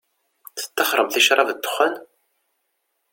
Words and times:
Tettaxxṛemt 0.59 1.15
i 1.19 1.21
ccṛab 1.23 1.47
d 1.51 1.57
dexxan? 1.63 1.93